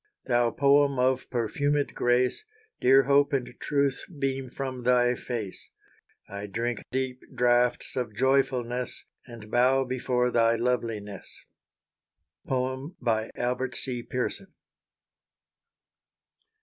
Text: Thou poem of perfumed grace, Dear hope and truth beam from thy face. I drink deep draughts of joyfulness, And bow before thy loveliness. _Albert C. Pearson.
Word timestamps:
Thou 0.25 0.49
poem 0.49 0.97
of 0.97 1.29
perfumed 1.29 1.93
grace, 1.93 2.43
Dear 2.79 3.03
hope 3.03 3.33
and 3.33 3.53
truth 3.59 4.03
beam 4.17 4.49
from 4.49 4.81
thy 4.81 5.13
face. 5.13 5.69
I 6.27 6.47
drink 6.47 6.81
deep 6.91 7.21
draughts 7.35 7.95
of 7.95 8.15
joyfulness, 8.15 9.05
And 9.27 9.51
bow 9.51 9.83
before 9.83 10.31
thy 10.31 10.55
loveliness. 10.55 11.45
_Albert 12.47 13.75
C. 13.75 14.01
Pearson. 14.01 14.51